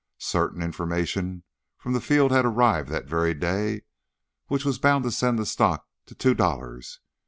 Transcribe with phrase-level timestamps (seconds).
[0.17, 1.43] Certain information
[1.77, 3.83] from the field had arrived that very day
[4.47, 7.01] which was bound to send the stock to two dollars.